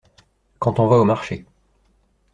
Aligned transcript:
Quand 0.57 0.79
on 0.79 0.87
va 0.87 0.97
au 0.97 1.03
marché. 1.03 1.45